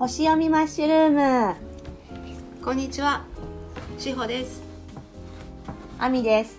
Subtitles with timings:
[0.00, 1.54] 星読みマッシュルーム
[2.64, 3.26] こんにちは、
[3.98, 4.62] しほです。
[5.98, 6.58] あみです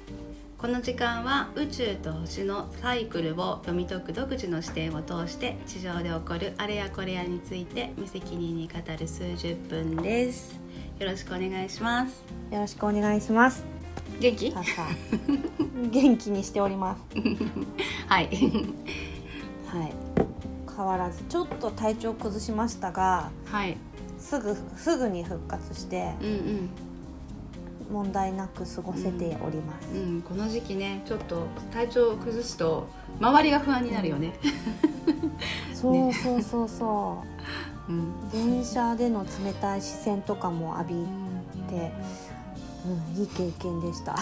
[0.59, 10.59] この時間は宇宙と星のサイクルを読み解く独自の視点を通して地上で起こるあれやこれやについて無責任に語る数十分です。
[10.99, 12.23] よろしくお願いします。
[12.51, 13.65] よろしくお願いします
[14.19, 14.53] 元気？
[15.89, 17.01] 元気にしております
[18.07, 18.29] はい。
[19.65, 20.30] はい
[20.81, 23.77] 変わらずちょっと体調崩しましたがはい。
[24.17, 26.69] すぐすぐに復活してうん
[27.91, 30.21] 問題なく過ごせております、うんうん。
[30.21, 32.87] この時期ね、ちょっと体調を崩すと
[33.19, 34.33] 周りが不安になるよね。
[35.73, 37.23] そうそうそうそ
[37.89, 37.99] うん。
[37.99, 40.95] う電車での冷たい視線とかも浴び
[41.75, 41.91] て、
[42.85, 44.15] うん、いい経験でした、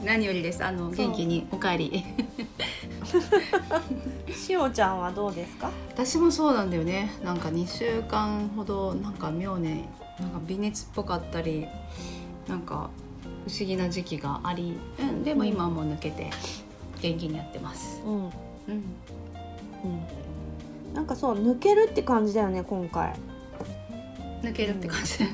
[0.00, 0.64] うん、 何よりです。
[0.64, 2.04] あの元気にお帰り。
[4.32, 5.70] しおちゃんはどうですか？
[5.90, 7.10] 私もそうなんだよね。
[7.24, 9.88] なんか2週間ほどなんか妙ね
[10.20, 11.66] なんか微熱っぽかったり
[12.48, 12.90] なんか
[13.46, 16.30] 不思議な時期があり、うん、でも今はもう抜けて
[17.00, 18.14] 元気にやってます、うん。
[18.14, 18.30] うん。
[18.68, 18.72] う
[20.92, 23.14] ん、なんかそう抜けるって感じだよね今回。
[24.42, 25.24] 抜けるって感じ、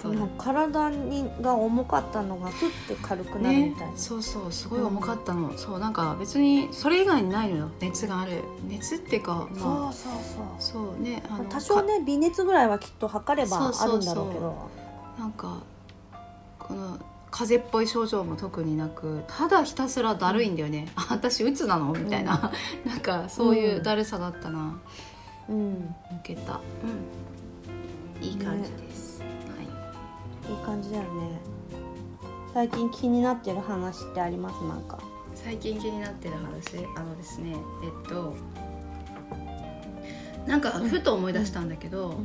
[0.00, 0.14] そう。
[0.38, 7.68] 体にが重かったのがふって軽くなるねみたいな、そうそうすごい重かったの、そうなんか別にそれ以外にないのよ。
[7.80, 8.42] 熱がある。
[8.66, 9.92] 熱っていうかまあ。
[9.92, 11.02] そうそうそう。
[11.02, 14.68] ねあの多少ね微熱ぐらいはきっと測ればあるんだろうけど。
[15.18, 15.58] なんか
[16.60, 16.96] この
[17.32, 22.52] 風邪っぽい症状も特になくただひたすらだるいんだよね、あ私うつなのみたいな、
[22.86, 24.78] なんかそういうだるさだったな、
[25.48, 25.94] うん。
[26.12, 26.60] 抜けた、
[28.20, 29.07] うん、いい感じです、は
[30.48, 31.08] いいい感じだよね。
[32.54, 34.64] 最近気になってる話ってあります？
[34.64, 34.98] なんか。
[35.34, 36.84] 最近気になってる話？
[36.96, 38.34] あのですねえっと
[40.46, 42.18] なんかふと思い出したんだけど、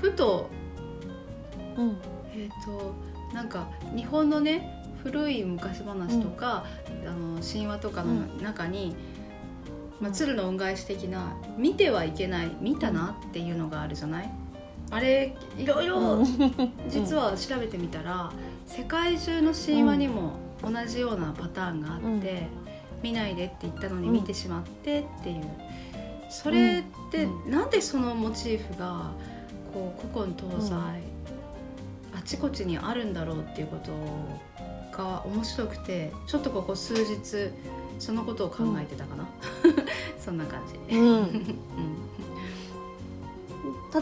[0.00, 0.48] ふと
[1.76, 1.96] うん。
[2.34, 2.94] えっ、と
[3.34, 6.64] なんか日本のね古い昔話とか、
[7.06, 8.96] あの神話とかの中に、
[10.00, 14.30] まあ、鶴の恩返し的な見てはいけない見たなっていうのがあるじゃない？
[14.90, 16.24] あれいろいろ
[16.88, 18.32] 実は調べてみたら、
[18.66, 22.70] 世界中の神話にも同じようなパターンがあって、うん。
[23.02, 25.44] 見ないでって言ったのに見てしまってっていう、
[26.28, 27.50] それってうん。
[27.50, 29.12] なんでそのモチーフが
[29.72, 30.80] こう古今東西、うん。
[32.18, 33.92] あちこちにあるんだろうっていうこと
[34.96, 37.50] が面白くてちょっとここ数日
[37.98, 39.26] そのことを考えてたかな、
[40.18, 40.96] そんな感じ。
[40.96, 41.56] うんうん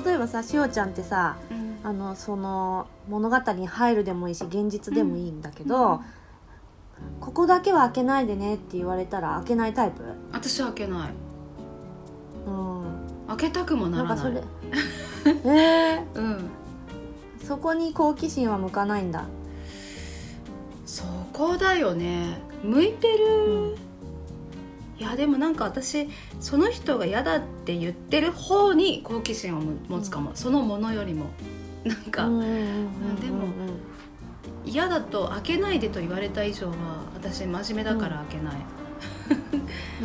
[0.04, 1.68] 例えばさしおちゃんってさうん。
[1.84, 6.00] あのその物語に入るでもいいし現実でもいいんだけど、うん。
[7.20, 10.02] ここだけは開けないでねって言われたら開けないタイプ？
[10.32, 11.10] 私は開けない。
[12.46, 12.84] うん。
[13.28, 14.24] 開けたくもならない。
[14.24, 14.42] なんか
[15.22, 16.36] それ えうん。
[17.40, 19.26] ー、そこに好奇心は向かないんだ。
[20.84, 22.40] そこだよね。
[22.64, 23.76] 向いてる、
[24.98, 26.08] いやでもなんか私
[26.40, 31.26] その人が嫌だって言ってる方に好奇心を持つかも、そのものよりも。
[31.84, 33.16] なんか、うんうんうんうんうん。
[33.20, 33.46] でも
[34.64, 36.74] 嫌だと開けないでと言われた以上は
[37.14, 38.56] 私真面目だから開けない、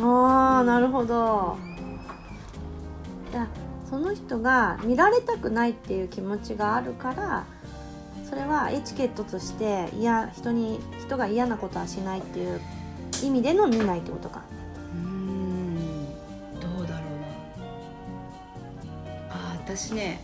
[0.00, 1.58] ああなるほど。
[3.32, 3.48] じゃあ
[3.90, 7.44] その人が見られたくないっていう気持ちがあるから
[8.28, 12.60] それはエチケットとしていや人に人が嫌なことはしないっていう
[13.22, 14.42] 意味での見ないってことか
[19.76, 20.20] 私ね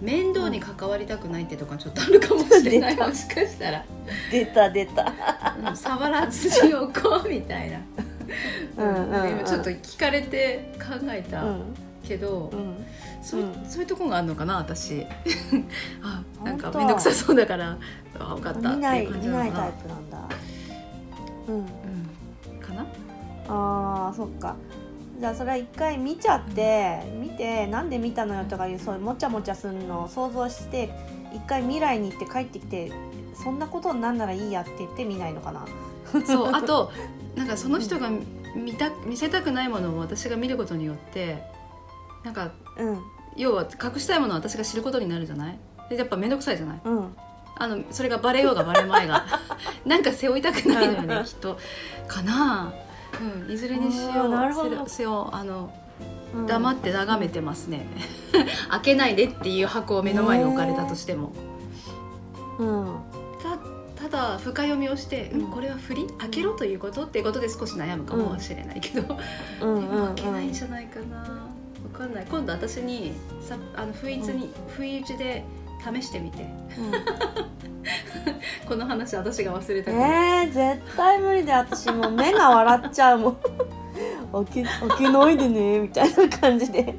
[0.00, 3.84] 面倒に関わりたくないってとかちょっとあるかもしれない、もしかしたら。
[4.30, 5.12] 出た出た。
[5.66, 7.80] うん触らずに置こうみたいな。
[8.76, 11.74] うんうんうん今ちょっと聞かれて考えたうん。
[12.06, 12.84] けど、うん。
[13.22, 13.66] そううん。
[13.66, 15.06] そういうとこがあるのかな私。
[16.04, 17.78] あなんか面倒くさそうだから
[18.18, 18.74] あ分かった。
[18.74, 20.18] 見ないっていう感じ見ないタイプなんだ。
[21.48, 21.54] うん。
[21.54, 21.64] うん。
[22.60, 22.86] かな？
[23.48, 24.54] あーそっか
[25.18, 30.90] じゃあそれは一回見ちゃって見てなんで見たのよとかいうそういうもちゃもちゃするのを想像して
[31.34, 32.92] 一回未来に行って帰ってきて
[33.34, 35.64] そんなことになんならいいやって言って見ないのかな。
[36.26, 36.92] そう あと
[37.34, 38.10] なんかその人が
[38.54, 41.42] 見た見せたくないものを私が見ることによって
[42.24, 43.00] なんかうん。
[43.36, 45.58] 要は隠したいものを私が知ることになるじゃない？
[45.90, 46.80] でやっぱ面倒くさいじゃない？
[46.84, 47.16] うん。
[47.58, 49.24] あのそれがバレようがバレまいが
[49.84, 51.58] なんか背負いたくないのよねきっと。
[52.06, 52.72] かな
[53.20, 54.86] うんいずれにしよあーなるほうど。
[54.88, 55.72] せよあの
[56.34, 56.46] うん。
[56.46, 57.86] 黙って眺めてますね。
[58.70, 61.32] 開けないでっていう箱を目の前に置かれたとしても、
[62.58, 62.96] うん。
[63.42, 63.58] た
[64.02, 66.06] ただ深読みをして、うん、これは振り？
[66.18, 69.16] 開けろということっていうことで少し悩むかもしれないけど、
[69.62, 69.80] うん。
[69.80, 71.16] でも開けないんじゃないかな。
[71.18, 71.26] わ
[71.92, 72.26] かんない。
[72.28, 75.44] 今度私にさあの不意打ちに、不意打ちで
[75.82, 76.46] 試してみて。
[78.68, 83.36] この話私が忘れたうん、から、えー、絶対無理で私もう目が笑っちゃうもん。
[84.44, 86.94] 開け開けないでねみたいな感じで。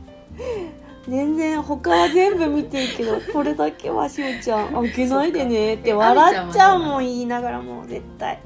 [1.10, 8.40] 全然他は全部見てるけどこれだけはしおちゃん開けないでねって笑っちゃうもん言いながらもう絶対。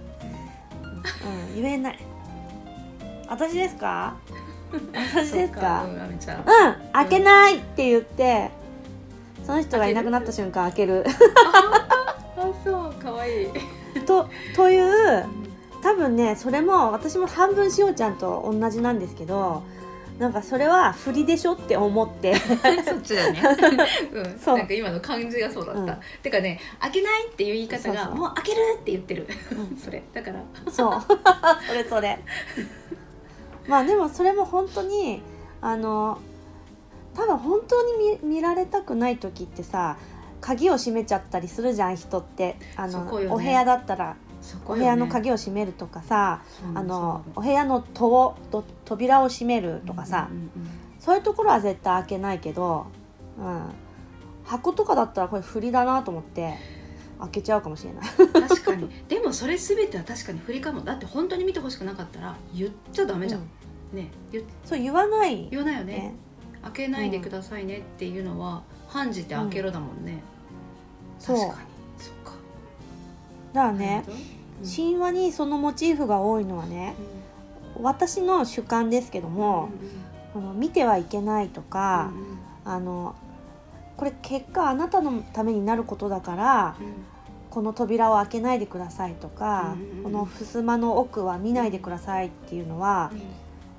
[1.55, 1.99] うん言えない。
[3.27, 4.15] 私ですか？
[4.93, 5.85] 私ですか？
[5.85, 8.51] うん開けないって言って
[9.45, 11.05] その人がいなくなった瞬間開ける。
[12.37, 13.47] あそう可愛い
[14.05, 15.25] とという
[15.81, 19.63] 多分ねそれも私も半分しおちゃんと同じなんですけど
[20.21, 22.35] なんかそれは振りでしょって思って。
[22.85, 23.41] そっちだね。
[24.13, 24.57] うん、そう。
[24.57, 25.81] なんか今の感じがそうだった。
[25.81, 25.99] うん。
[26.21, 29.25] てかね、開けないっていう言い方がもう開けるって言ってる。
[29.51, 29.77] うん。
[29.83, 30.03] それ。
[30.13, 30.43] だから。
[30.71, 30.93] そう。
[31.67, 32.19] それそれ。
[33.67, 35.23] まあでもそれも本当に
[35.59, 36.19] あの
[37.15, 39.97] ただ本当に見見られたくない時ってさ
[40.39, 50.51] 鍵を閉めちゃったりするじゃん人ってあの、ねお部屋だったらそお部屋の鍵を閉めるとかさ、うんあのそお部屋の戸をと扉を閉めるとかさ、うんうん
[51.01, 52.85] そういうところは絶対開けないけど、
[53.35, 53.63] うん、
[54.45, 56.53] 箱とかだったらこれ振りだなと思って
[57.19, 58.09] 開けちゃうかもしれない。
[58.19, 58.87] うん確かに。
[59.07, 60.81] でもそれすべては確かに振りかも。
[60.81, 63.41] だって本当に見てほしくなかったら言っちゃダメじゃん。
[63.91, 66.15] ね、言そう言わない言わないよねね。
[66.63, 70.21] 開けないでくださいねっていうのは判じて開けろだもんね。
[71.19, 71.67] そう確かに。
[71.97, 72.31] そっか。
[73.53, 74.03] だからね。
[74.63, 76.93] 神話にそのモチーフが多いのはね
[77.81, 79.69] 私の主観ですけどうんも、
[80.33, 82.11] この見てはいけないとか
[82.63, 83.15] あの
[83.97, 86.93] これ結果あなたのためになることだからうん。
[87.51, 93.11] この扉を開けないでくださいとか、この襖の奥は見ないでくださいっていうのは、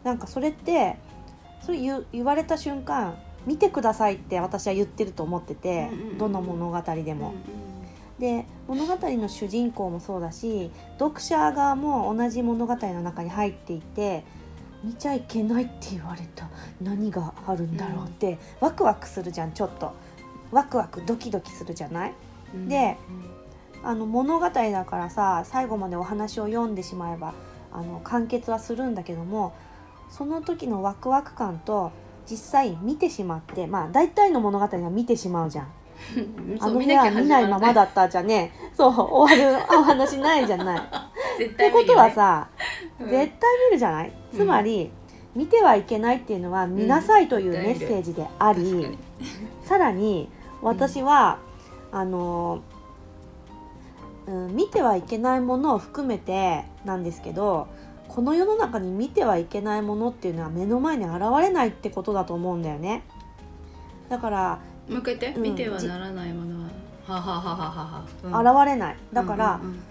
[0.05, 0.99] なんかそれって
[1.65, 3.17] それ言言われた瞬間
[3.47, 7.35] 見てくださいって私は言ってると思ってて、どの物語でも。
[8.19, 14.23] で物語の主人公もそうだし読者側も同じ物語の中に入っていて
[14.85, 16.49] 見ちゃいけないって言われた。
[16.81, 19.93] 何があるんだろうって、ワクワクするじゃんちょっと。
[20.51, 22.15] ワクワクドキドキするじゃない？
[22.55, 22.69] うん。
[22.69, 22.97] で
[23.83, 27.35] あの物語だからさ最後までお話を読んでしまえば
[27.73, 29.55] あの完結はするんだけども
[30.13, 31.91] その時のワクワク感と
[32.31, 35.73] 実際見てしまってまあ大体の物語は見てしまうじゃん。
[36.17, 38.53] うんあの部屋見ないままだったじゃね。
[38.77, 40.79] そう終わるお話ないじゃない。
[40.79, 40.83] っ
[41.39, 42.49] 絶てことはさ、
[43.01, 43.09] うん。
[43.09, 44.13] 絶対見るじゃない？
[44.35, 44.91] つまり、
[45.35, 48.99] 見てはいけないっていうのは見なさいというメッセージであり、確かに。
[49.65, 50.29] さらに
[50.61, 51.39] 私は、
[51.93, 52.61] あの、
[54.27, 57.67] うん、見てはいけないものを含めてなんですけど
[58.15, 63.05] この世の中に見てはいけないものっていうのは目の前に現れないってことだと思うんだよね。
[64.11, 66.65] だから、もう一回言って、うん見てはならないもの
[67.07, 68.97] ははははははは、現れない。
[69.15, 69.83] だから、うんうんうん。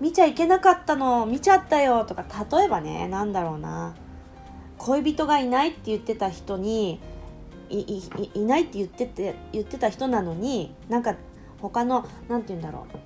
[0.00, 3.94] 見ちゃいけなかったの見ちゃったよとか例えばねなんだろうな。
[4.78, 7.00] 恋人がいないって言ってた人に
[7.68, 11.14] いいいいないって言ってて言ってた人なのになんか
[11.60, 12.96] 他のなんて言うんだろう。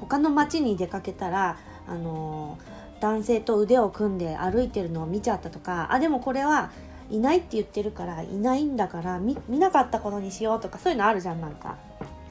[0.00, 6.70] 他の町に出かけたらあのー男性と腕を組んで歩いてるのを見ちゃったとかあでもこれは
[7.10, 11.76] いないって言ってるからいないんだから見見なかったことにしようとかそういうのあるじゃんなんか。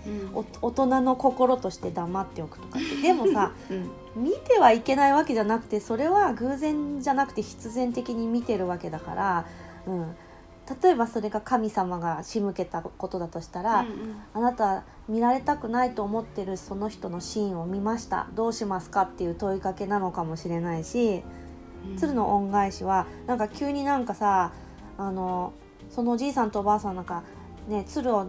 [0.06, 0.36] うん。
[0.36, 3.02] お大人の心として黙っておくとかって。
[3.02, 4.24] でもさうん。
[4.24, 9.46] 見てはいけないわけじゃなくてそれは偶然じゃなくて必然的に見てるわけだから、
[9.88, 10.16] うん、
[10.82, 18.28] 例えばそれが神様が仕向けたことだとしたら、うんあなた見られたくないと思ってるその人のシーンを見ました。
[18.34, 21.22] どうしますかっていう問いかけなのかもしれないし
[21.92, 21.96] うん。
[21.98, 24.52] 鶴の恩返しはなんか急になんかさ
[24.98, 25.54] あの
[25.90, 27.24] そのおじいさんとおばあさんなんか
[27.68, 28.26] ね鶴を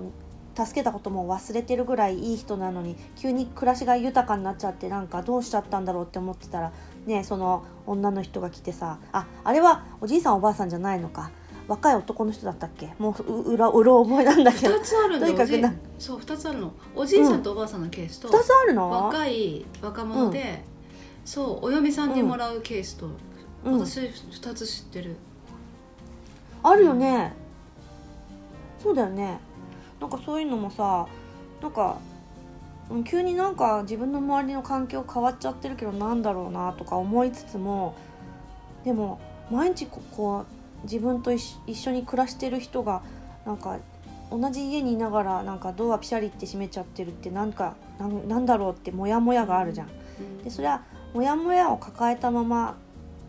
[0.57, 6.73] 助けたことも忘れてるぐらいいい人なのに急に暮らしが豊かになっちゃってなんかどうしちゃったんだろうって思ってたら
[7.05, 11.31] ねその女の人が来てさああれはおじいさんおばあさんじゃないのか
[11.69, 12.95] 若い男の人だったっけ？
[12.99, 14.79] もうう裏うろ覚えなんだけど。
[14.79, 16.73] 二つあるんだおじいとにかくなそう二つあるの。
[16.95, 18.91] おじいさんとおばあさんのケースと、2つあるの？
[18.91, 20.63] 若い若者で、
[21.25, 23.09] そうお嫁さんにもらうケースと、
[23.65, 25.17] うん、私二つ知ってる。
[26.63, 27.33] あるよね、
[28.83, 29.39] そうだよね。
[30.01, 31.07] なんかそういうのもさ
[31.63, 31.99] なんか
[32.91, 37.97] うん急になんか自分の周りの環境変わっちゃってるけどなんだろうなとか思いつつも
[38.85, 39.19] でも
[39.51, 40.47] 毎日ここう
[40.85, 43.03] 自分と一緒に暮らしてる人が
[43.45, 43.79] なんか
[44.31, 49.89] 同じ家にいながらなんかドアピシャリって閉めちゃってるってなんかなんなんだろうってモヤモヤがあるじゃん。
[50.43, 50.83] でそれは
[51.15, 52.77] モヤモヤを抱えたまま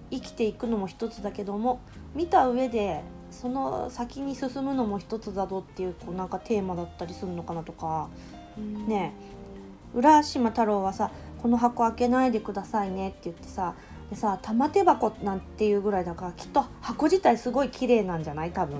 [0.10, 1.80] 生きていくのも一つだけども
[2.16, 8.10] 見た上でその先に進むのも一つだぞっていうこうなんかテーマだったりするのかなとか。
[8.88, 9.14] ね
[9.94, 11.12] 浦島太郎はさ
[11.42, 13.74] 「この箱開けないでくださいね」って言ってさ
[14.10, 18.52] でさ玉手箱なんていうぐらいだからきっと箱自体すごい綺麗なんじゃない？
[18.52, 18.80] 多分、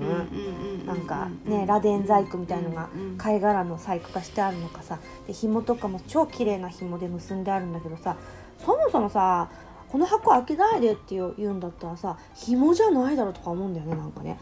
[0.86, 8.16] なんかね螺鈿細工みたいのが貝殻の細工がしてあるのかさで紐とかも超綺麗な紐で結んであるんだけどさ
[8.58, 9.50] そもそもさ
[9.90, 14.38] この箱開けないでって言うんだったらさ紐じゃないだろうとか思うんだよねなんかね。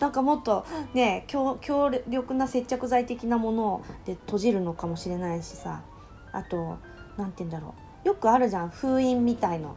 [0.00, 5.82] なんかもっとね強強力な接着剤的なもので閉じるのかもしれないしさ
[6.32, 6.78] あと
[7.18, 9.76] 何て言うんだろうよくあるじゃん封印みたいの。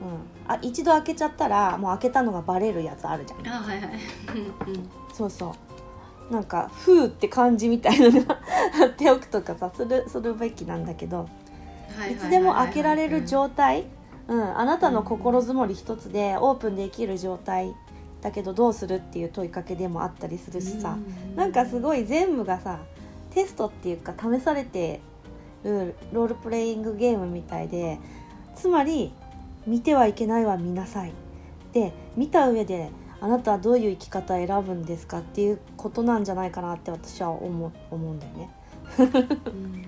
[0.00, 3.46] うん、あ一度開けちゃったらもう開けたのがバレるやつあるじゃん。
[3.46, 3.90] あはいはい。
[5.12, 5.54] そうそ
[6.30, 6.32] う。
[6.32, 8.38] なんか「封」って感じみたいなのが
[8.72, 11.28] 貼っておくとかさするするべきなんだけど。
[12.08, 13.84] いつでも開けられる状態、
[14.28, 17.74] うん、あなたの心づもり一つでオープンできる状態
[18.22, 20.96] だけどどうするっていう問いかけでもあったりするしさ、
[21.30, 22.78] うん、なんかすごい全部がさ
[23.30, 25.00] テストっていうか試されて
[25.64, 27.98] るロールプレイングゲームみたいで
[28.54, 29.12] つまり
[29.66, 31.12] 見てはいけないは見なさい。
[31.72, 32.90] で見た上で
[33.20, 38.50] あなたはどういう生き方を選ぶんですかっていうことなんじゃないかなって私は思思うんだよね。
[38.98, 39.02] う
[39.52, 39.84] ん。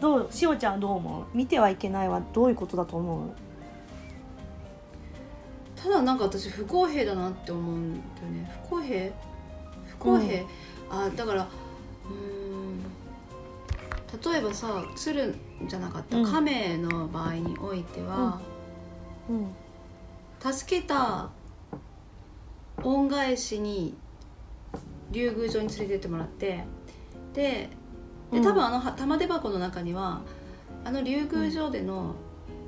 [0.00, 1.24] どうしおちゃんどう思う？
[1.34, 3.30] 見てはいけないはどういうことだと思う？
[5.76, 8.50] ただなんか私不公平だなって思うんだよね。
[8.64, 9.12] 不公平？
[9.86, 10.48] 不公平、うん、
[10.90, 12.39] あだからうん
[14.24, 15.34] 例えばさ鶴
[15.66, 18.40] じゃなかった亀の場合においては、
[19.28, 21.30] うん、うん、助けた
[22.82, 23.94] 恩返しに
[25.12, 26.64] 竜宮城に連れてってもらって
[27.34, 27.68] で
[28.32, 30.22] で多分あの玉手箱の中には
[30.84, 32.14] あの竜宮城での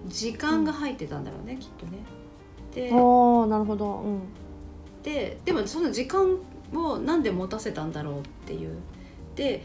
[0.08, 1.98] 時間が入ってたんだろうね、きっとね。
[2.74, 4.20] であなるほど、うん、
[5.04, 6.38] ででもその時間
[6.74, 8.76] をなんで持たせたんだろうっていう。
[9.36, 9.62] で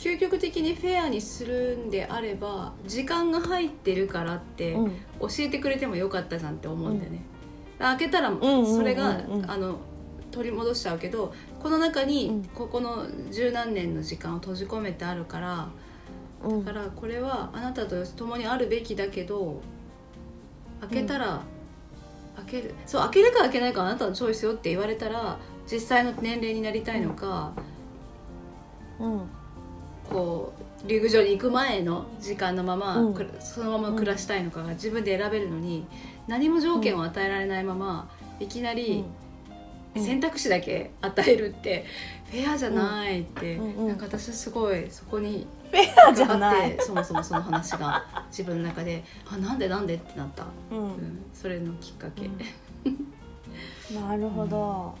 [0.00, 4.74] 究極的にフェアにするんであれば時間が入ってるからって
[5.20, 7.22] 教えてくれてもよかったじゃんって思うんだよね。
[7.78, 8.32] うん、開けたら
[8.64, 9.78] それが、あの
[10.30, 15.68] 取り戻しちゃうけどこの中にここの十何年の時間を閉じ込めてあるから、
[16.44, 19.60] うん、だからこれはあなたと共にあるべきだけど
[20.80, 21.42] 開けたら、
[22.38, 25.36] うん、開けるそう開けるか開けないかあなたのチョイスよって言われたら
[25.70, 27.52] 実際の年齢になりたいのか、
[29.00, 29.28] うん、
[30.10, 30.52] こ
[30.84, 35.86] う竜宮城に行く前の時間のまま、うん、そのまま暮らしたいのかが自分で選べるのに
[36.26, 39.04] 何も条件を与えられないまま、いきなり。
[39.96, 41.84] 選択肢だけ与えるって
[42.30, 46.76] フェアじゃないって、うん、なんか私すごいそこにフェアじゃない。
[46.78, 54.94] そもそもその話が自分の中であなんでなんでってなった、うん、うん、それのきっかけ、うん、 なるほど、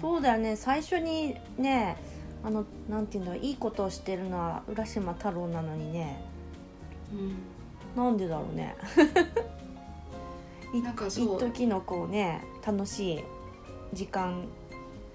[0.00, 0.54] そうだよね。
[0.54, 1.96] 最初にね
[2.44, 6.22] あのなんていうんだいいことをしてるのは浦島太郎なのにね、
[7.12, 7.16] う
[7.98, 8.76] ん、なんでだろうね。
[10.82, 11.36] なんかそう。
[11.36, 13.24] 一時のこうね楽しい
[13.92, 14.46] 時間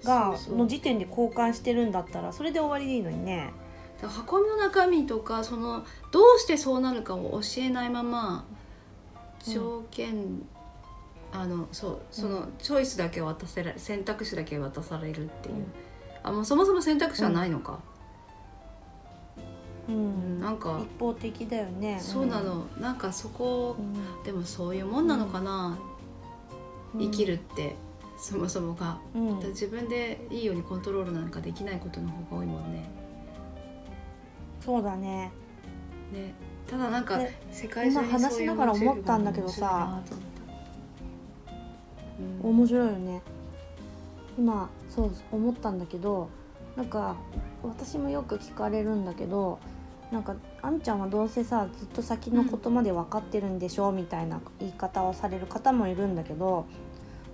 [0.02, 3.52] がの時点で交換してるんだったらそれで終わりでいいのにね。
[4.02, 8.46] 箱の中身とかそのどうしてそうなるかを教えないまま
[9.44, 10.46] 条件、うん、
[11.32, 15.72] あのそうそのチョイスだけ渡せら選択肢だけ渡されるっていう、うん、
[16.22, 17.80] あもうそもそも選択肢はないのか、
[19.88, 25.78] うん、なんか一方的だよねそうなの、うん、なんかそこ、うん、でもそういうもんなのかな、
[26.94, 27.76] うん、生きるって
[28.18, 32.84] そもそもが、うん、自分でいいようにコントロールなんかできないことの方が多いもんね。
[34.62, 35.32] そうだね。
[36.12, 36.34] ね。
[36.70, 37.18] ただなんか
[37.50, 40.02] 世界中に話しながら思ったんだけどさ、
[42.42, 43.22] うん、面白いよね
[44.40, 46.30] 今そう思ったんだけど
[46.74, 47.14] なんか
[47.62, 49.58] 私もよく聞かれるんだけど
[50.10, 56.64] なんかあんちゃんはどうせさずっと先のことまで分かってるんでしょ、う、みたいな言い方をされる方もいるんだけど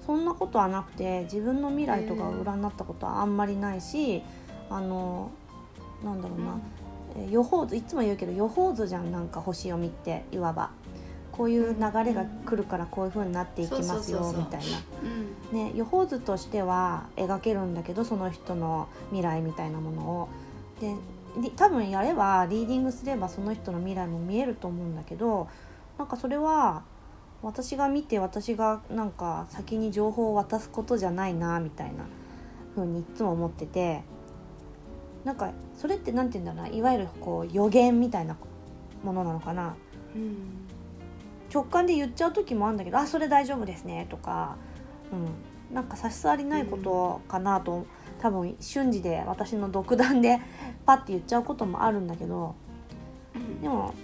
[0.04, 4.24] そんなことはなくて自分の未来とかを占ったことはあんまりないし
[4.68, 5.30] あの
[6.02, 6.60] なんだろうな、
[7.24, 10.70] うん、予報図いつも言うけど予報図じゃんなんか星読みっていわば。
[11.36, 14.62] こういう流れが来るからこういう風になっていきますよみたい
[15.52, 20.28] な、ね、予報図としては描けるんだけどその人の未来みたいなものを。
[20.80, 20.94] で
[21.54, 25.48] 多分やればリーディングすればその人の未来も見えると思うんだけど
[25.98, 26.82] なんかそれは
[27.42, 32.06] 私が見て私がなんか先に情報を渡すことじゃないなみたいな
[32.74, 34.02] 風にいつも思ってて。
[35.26, 38.36] なんかそれって何て言うんだろうないわゆるこう予言みたいな
[39.02, 39.74] ものなのかな。
[40.14, 40.65] うん
[41.52, 44.56] 直感で言っちゃう時もあるんだけど「あそれ大丈夫ですね」とか、
[45.12, 47.86] うん、なんか差し障りないことかなと、
[48.20, 50.40] 多分瞬時で私の独断で
[50.84, 52.54] パッて言っちゃうこともあるんだけど
[53.62, 53.94] でも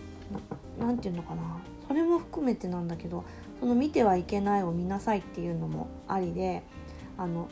[0.78, 1.42] 何て言うのかな。
[1.88, 3.24] それも含めてなんだけど
[3.60, 6.62] その見てはいけないを見なさいっていうのもありで
[7.18, 7.48] あの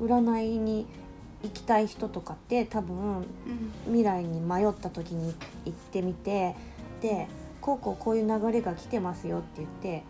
[0.00, 0.86] 占いに
[1.42, 3.26] 行きたい人とかって多分
[3.86, 5.34] 未来に迷った時に
[5.64, 6.54] 行ってみて
[7.00, 7.26] で
[7.68, 10.04] こうこうこういう流れが来てますよって言って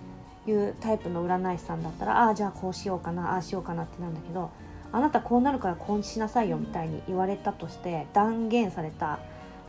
[0.49, 4.50] いうタイプの占い師さんだったらああじゃあこうしようかなああしようかなってなんだけど
[4.93, 9.19] あなたこうなるからこうしなさいよみたいに言われたとして断言された、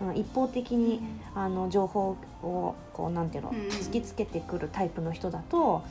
[0.01, 1.01] うん、一方的に
[1.33, 5.83] あの情報をこうなんていうの突きつけてくるタイプの人だと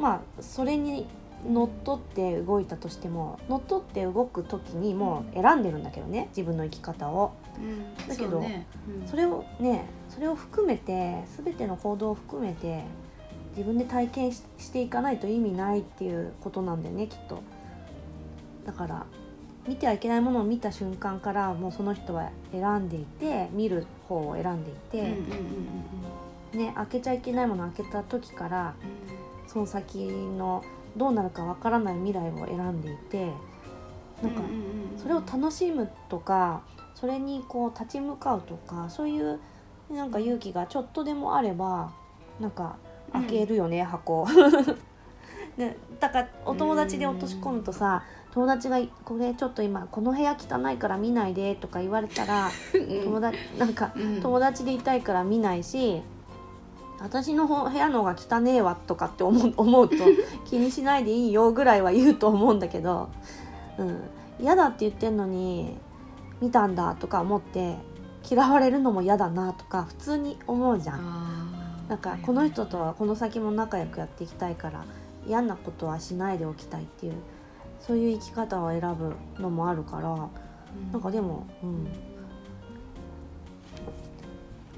[0.00, 1.06] まあそれに
[1.46, 7.32] 乗っ取って動いたとしても乗っ取って動く時にもう選んでるんだけどね自分の生き方を。
[7.56, 8.66] うん、だけどそうね。
[9.02, 9.08] うん。
[9.08, 12.84] それをねそれを含めて全ての行動を含めて
[13.50, 17.42] 自分で体験ししていかないと意味ないっていうことなんだよねきっと。
[18.64, 19.06] だから
[19.66, 25.16] 見てはいけないものを見た瞬間からもうその人は選んでいて見る方を選んでいて、
[26.56, 28.74] ね開けちゃいけないものを開けた時から
[29.46, 30.62] その先の
[30.96, 33.32] どうなるかわからない未来を選んでいて
[34.22, 34.42] なんか
[34.96, 36.62] それを楽しむとか
[36.94, 39.40] それにこう立ち向かうとかそういう
[39.90, 41.92] なんか勇気がちょっとでもあれば
[42.40, 42.76] なんか
[43.12, 44.26] 開けるよね、箱。
[45.56, 52.48] でだからお友達で落とし込むとさ友達が「これちょっと今この部屋汚いから見ないで」とか言われたら
[53.04, 54.20] 友達なんかうん。
[54.20, 56.02] 友達でいたいから見ないし
[57.04, 59.96] 私の部屋の方が汚ねえわとかって思う 思うと
[60.46, 63.10] 気にしないでいいよぐらいは言うと思うんだけど、
[63.78, 64.00] うん、
[64.40, 65.76] 嫌だって言ってんのに
[66.40, 67.76] 見たんだとか思って
[68.28, 71.34] 嫌われるのも嫌だなとか普通に思うじゃん。
[71.90, 74.86] なんかこの人とはこの先も仲良くやっていきたいから
[75.26, 77.12] 嫌なことはしないでおきたいっていう
[77.78, 80.90] そういう生き方を選ぶのもあるからうん。
[80.90, 81.86] なんかでもうん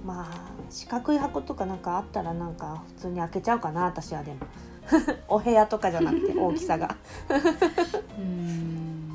[0.06, 0.26] まあ
[0.70, 4.38] 四角い箱とかなんかあったらなんか普通に開けちゃうかな私はでも。
[5.26, 6.94] お部屋とかじゃなくて 大きさが、
[7.28, 9.08] うん。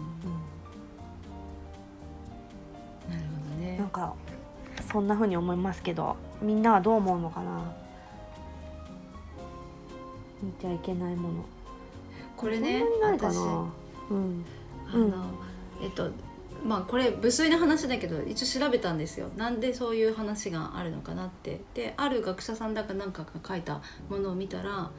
[3.10, 3.78] なるほどね。
[3.78, 4.14] なんか
[4.92, 7.74] そんな風に思いますけどみんなはどう思うのかな？
[10.42, 11.46] 見てはいけないもの。
[12.36, 13.38] これねそんなにないか私。
[13.38, 13.66] な
[14.10, 14.46] うん。
[14.94, 15.26] あの、
[15.82, 16.12] えっと
[16.64, 19.30] まあこれ無粋な話だけど一応調べたんですよ。
[19.36, 21.62] なんでそういう話があるのかなって。
[21.74, 24.92] である学者さんだかなんかが書いたものを見たら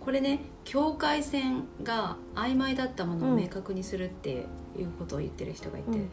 [0.00, 6.08] これね境界線が曖昧だったものを明確にするっていうことを言ってる人がいて、うん。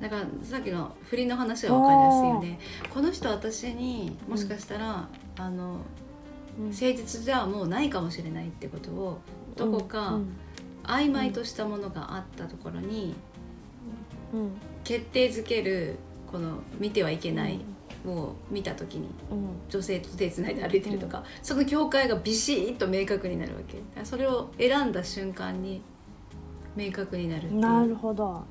[0.00, 2.58] だからさっきの不倫の話は分かりやすいよね。
[2.92, 5.80] この人私にもしかしたら、あの
[6.58, 6.66] うん。
[6.68, 9.20] 誠実じゃもうないかもしれないってことを
[9.56, 10.36] どこかうん。
[10.86, 13.14] 曖昧としたものがあったところにうん
[14.84, 15.96] 決定づける
[16.30, 17.60] この見てはいけない
[18.06, 19.48] を見た時にうん。
[19.68, 23.78] 女性と手つないで歩いてるとか、その境界がビシッと明確になるわけ。
[24.04, 25.82] それを選んだ瞬間に
[26.76, 28.44] 明確になるなるほど、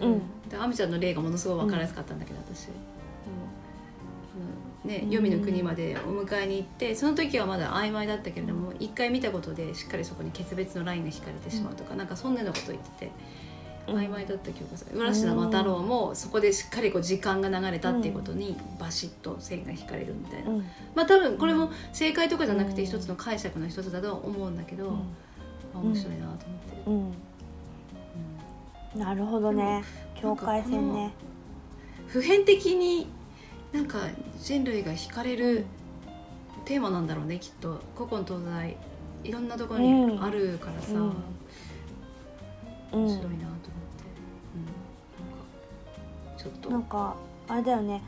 [0.00, 0.12] うん。
[0.12, 0.22] うん。
[0.48, 2.70] で亜美ちゃんの例がものすごい分かりやすかったんだけど、私、う
[4.86, 4.90] ん。
[4.90, 13.12] ね、黄泉の国までお迎えに行ってその時はまだ曖昧だったけれども一回見たことでしっかりそこに決別のラインが引かれてしまうとか、なんかそんなようなことを言ってて。
[13.88, 14.98] うん曖昧だった記憶がする。
[14.98, 20.58] 浦島太郎もそこでしっかりこう時間が流れたっていうことにバシッと線が引かれるみたいな、うん。
[20.94, 24.98] まあ多分これも正解とかじゃなくてうん一つの解釈の一つだと思うんだけど、
[25.74, 26.46] あ面白いなと
[26.86, 27.12] 思っ
[28.92, 29.82] て、なるほどね。
[30.20, 31.12] 境界線ね。
[32.06, 33.06] 普遍的に
[33.72, 33.98] なんか
[34.40, 35.64] 人類が惹かれる
[36.64, 37.80] テーマなんだろうねきっと。
[37.96, 38.76] 古今東西
[39.24, 41.00] いろんなところにあるからさ、うん。
[41.00, 41.14] うん
[42.90, 46.70] 面白いなとょっと。
[46.70, 47.14] なんか
[47.48, 48.02] あれだよね。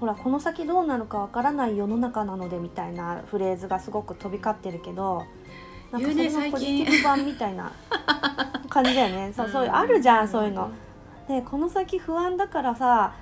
[0.00, 5.24] ほらこの先どうなるかわからない世の中なのでみたいなフレーズがすごく飛び交ってるけど
[5.90, 7.72] なんかそれのポジティブ版みたいな
[8.68, 9.32] 感じだよね。
[9.36, 10.70] そうそういうあるじゃんそういうの。
[11.28, 13.12] でこの先不安だからさ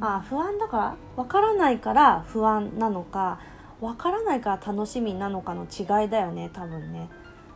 [0.00, 0.76] あ不安だか
[1.16, 1.22] ら？
[1.22, 3.38] わからないから不安なのか
[3.80, 7.08] わからないから楽しみなのかの違いだよね多分ね。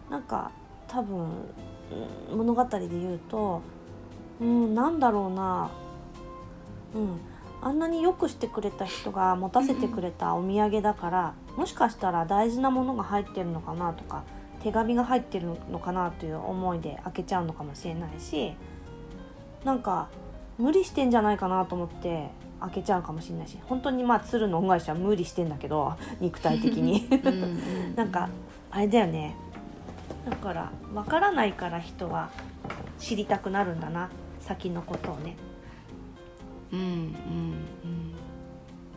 [0.08, 0.50] なんか
[0.86, 1.26] 多分
[2.30, 3.60] うん物語で言うと
[4.40, 5.68] うんなんだろうな
[6.94, 7.20] うん。
[7.60, 14.22] あんなによくしてくれた人が持たせてくれたお土産だからもしかしたら大事なものが入ってるのかなとか
[14.62, 18.52] 手紙が入ってるのかなという思いで開けちゃうのかもしれないし
[19.64, 20.08] なんか
[20.56, 27.08] 無理してんじゃないかなと思って開けちゃうかもしれないし本当にまあ鶴の恩返しは無理してんだけど 肉体的に。
[27.96, 28.28] なんか
[28.70, 29.34] あれだよね。
[30.28, 32.28] だから分からないから人は
[32.98, 34.10] 知りたくなるんだな。
[34.40, 35.36] 先のことをね
[36.72, 38.08] うんうんうん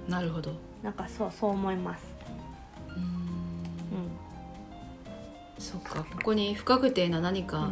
[0.07, 0.51] なるほど。
[0.83, 2.03] なんかそうそう思います。
[2.89, 3.03] うん。
[3.03, 4.11] うん。
[5.57, 6.03] そっか。
[6.03, 7.71] ここに不確定な何か、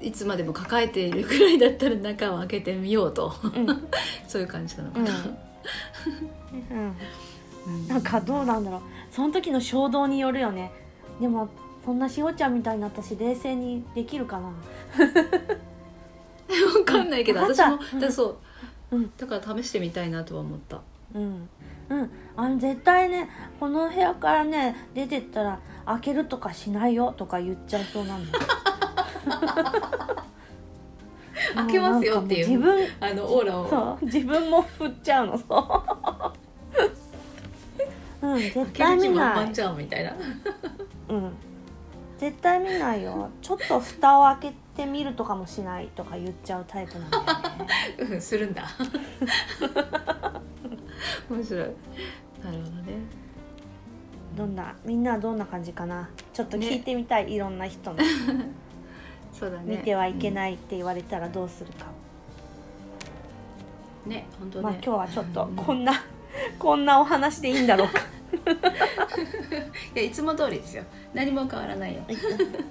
[0.00, 3.32] ういつまでも抱えているくらいだったら中を開けてみようと。
[3.54, 3.88] んうん。
[4.26, 4.90] そういう感じなの。
[4.90, 5.04] かうん。
[5.04, 5.12] な、
[6.70, 6.96] うん。
[7.66, 8.80] うんなんかどうなんだろう。
[9.10, 10.72] その時の衝動によるよね。
[11.20, 11.48] でも
[11.84, 14.52] そんなしおちゃんみたいになったし冷静にできるかな。
[16.48, 18.36] 分かんないけど私もだそう、
[18.92, 19.10] うん。
[19.16, 20.80] だから試してみたいなとは思った。
[21.14, 21.48] うん。
[21.88, 22.10] うん。
[22.36, 23.28] あの絶対ね
[23.58, 28.44] この部屋からね出てったら開けるとかしないよとか言っちゃいそうなんだよ。
[31.54, 33.64] 開けますよっていうもなんかもうあのオーラを。
[33.64, 34.04] 自分そう。
[34.04, 35.38] 自分も振っちゃうの。
[35.38, 35.44] そ
[38.22, 38.26] う。
[38.26, 39.48] うん絶対見ない。
[39.76, 40.14] みたいな。
[41.08, 41.32] うん。
[42.18, 43.30] 絶対見ないよ。
[43.40, 47.30] ちょっと蓋を開けてみるとかもしないとか言っちゃうタイプなんだよね
[47.98, 48.64] うんするんだ。
[51.30, 51.64] 面白い。
[51.64, 52.92] なるほどね。
[54.36, 56.08] どんなみんなはどんな感じかな？
[56.32, 57.98] ちょっと聞いてみたい、いろんな人の。
[59.32, 59.76] そうだね。
[59.76, 61.86] 見てはいけい、ないって言われたらどうするか、
[64.06, 64.12] うん。
[64.12, 65.84] ね本当ね、まあ今日はちょっとうんこん。
[65.84, 65.92] な、
[66.58, 68.00] こんなお話でいいんだろうか
[69.94, 70.84] いやいつも通りですよ。
[71.12, 72.02] 何も変わらないよ。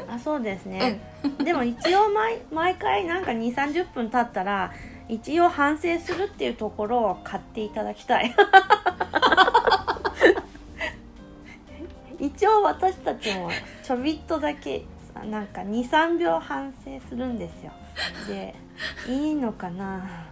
[0.09, 0.99] あそうですね、
[1.43, 4.73] でも一応毎毎回なんか2 3 0分経ったら
[5.07, 8.33] 一応反省するっていうところを買っていただきたい。
[12.19, 13.49] 一応私たちも
[13.83, 14.85] ちょびっとだけ
[15.29, 17.71] なんか23秒反省するんですよ。
[18.27, 18.55] で
[19.07, 20.27] いいのかな？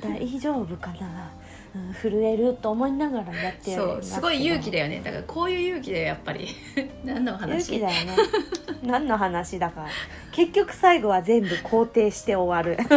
[0.00, 1.32] 大丈夫かな、
[1.76, 5.02] うん、震えると思いながらやってそうすごい勇気でだよね。
[5.04, 6.48] だからこういう勇気だよやっぱり。
[7.04, 7.74] 何の話？
[7.74, 8.16] 勇気だよね。
[8.82, 9.82] 何の話だか。
[9.82, 9.88] ら
[10.32, 12.78] 結局最後は全部肯定して終わる。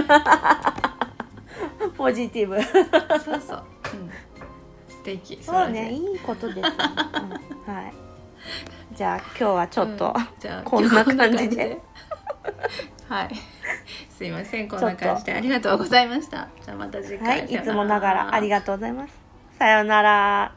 [1.97, 2.61] ポジティブ。
[2.63, 2.69] そ
[3.35, 3.63] うそう、
[3.93, 4.09] うん、
[4.89, 5.37] 素敵。
[5.41, 6.65] そうねいいいことです、うん。
[7.73, 7.93] はい。
[8.95, 10.19] じゃあ今日はちょっと、う
[10.61, 10.63] ん。
[10.63, 11.77] こんな感じで
[13.09, 13.29] はい。
[14.15, 16.47] すいませんこんな感じでありがとうございました。
[16.63, 17.27] じゃあまた次回。
[17.27, 19.13] はいいつもながらありががとうございます。
[19.57, 20.51] さようなら